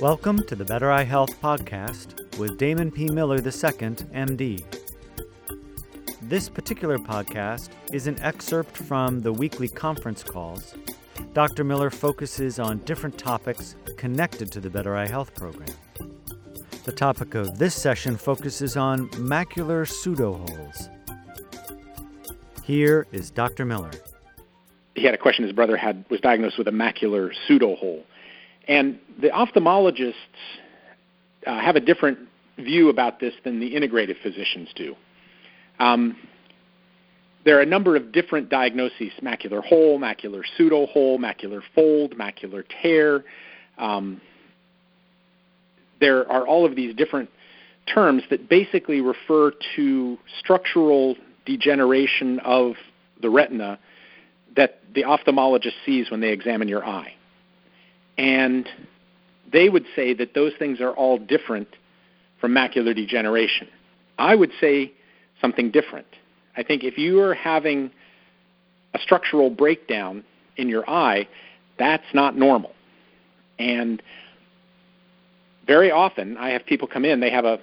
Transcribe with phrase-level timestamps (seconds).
[0.00, 3.08] Welcome to the Better Eye Health Podcast with Damon P.
[3.08, 4.62] Miller II, MD.
[6.22, 10.74] This particular podcast is an excerpt from the weekly conference calls.
[11.32, 11.64] Dr.
[11.64, 15.68] Miller focuses on different topics connected to the Better Eye Health program.
[16.86, 20.88] The topic of this session focuses on macular pseudoholes.
[22.62, 23.64] Here is Dr.
[23.64, 23.90] Miller.
[24.94, 28.04] He had a question his brother had was diagnosed with a macular pseudohole
[28.68, 30.14] and the ophthalmologists
[31.44, 32.20] uh, have a different
[32.56, 34.94] view about this than the integrative physicians do.
[35.80, 36.16] Um,
[37.44, 43.24] there are a number of different diagnoses macular hole, macular pseudohole, macular fold, macular tear.
[43.76, 44.20] Um,
[46.00, 47.30] there are all of these different
[47.92, 52.74] terms that basically refer to structural degeneration of
[53.22, 53.78] the retina
[54.56, 57.14] that the ophthalmologist sees when they examine your eye.
[58.18, 58.68] And
[59.52, 61.68] they would say that those things are all different
[62.40, 63.68] from macular degeneration.
[64.18, 64.92] I would say
[65.40, 66.06] something different.
[66.56, 67.90] I think if you are having
[68.94, 70.24] a structural breakdown
[70.56, 71.28] in your eye,
[71.78, 72.72] that's not normal.
[73.58, 74.02] And
[75.66, 77.58] very often I have people come in, they have a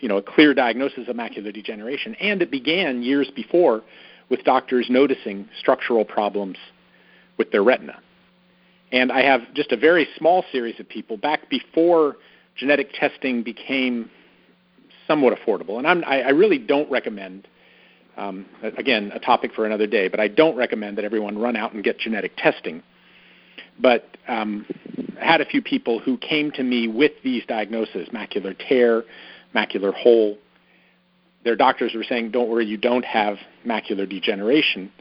[0.00, 3.82] you know, a clear diagnosis of macular degeneration, and it began years before
[4.30, 6.56] with doctors noticing structural problems
[7.36, 7.98] with their retina.
[8.92, 12.16] And I have just a very small series of people back before
[12.56, 14.10] genetic testing became
[15.06, 15.78] somewhat affordable.
[15.78, 17.46] And I'm, I, I really don't recommend,
[18.16, 21.72] um, again, a topic for another day, but I don't recommend that everyone run out
[21.72, 22.82] and get genetic testing.
[23.78, 24.66] But um,
[25.22, 29.04] had a few people who came to me with these diagnoses macular tear,
[29.54, 30.38] macular hole.
[31.44, 34.92] Their doctors were saying, don't worry, you don't have macular degeneration.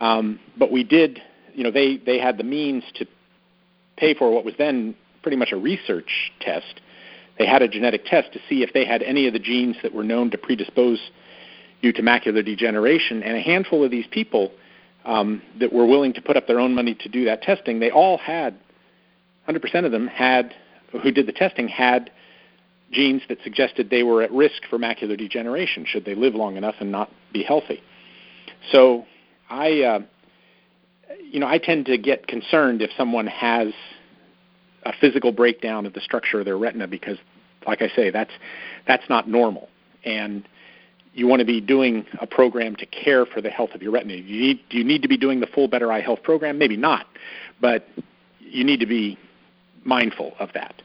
[0.00, 1.20] Um, but we did
[1.54, 3.06] you know, they, they had the means to
[3.96, 6.80] pay for what was then pretty much a research test.
[7.38, 9.94] They had a genetic test to see if they had any of the genes that
[9.94, 11.00] were known to predispose
[11.80, 13.22] you to macular degeneration.
[13.22, 14.52] And a handful of these people
[15.04, 17.90] um, that were willing to put up their own money to do that testing, they
[17.90, 18.58] all had,
[19.48, 20.54] 100% of them had,
[21.02, 22.10] who did the testing, had
[22.92, 26.76] genes that suggested they were at risk for macular degeneration should they live long enough
[26.80, 27.82] and not be healthy.
[28.72, 29.04] So
[29.50, 30.00] I, uh,
[31.30, 33.68] you know, I tend to get concerned if someone has
[34.84, 37.18] a physical breakdown of the structure of their retina because,
[37.66, 38.32] like I say, that's
[38.86, 39.68] that's not normal,
[40.04, 40.46] and
[41.14, 44.14] you want to be doing a program to care for the health of your retina.
[44.14, 46.58] You need, you need to be doing the full Better Eye Health program?
[46.58, 47.06] Maybe not,
[47.60, 47.86] but
[48.40, 49.16] you need to be
[49.84, 50.82] mindful of that.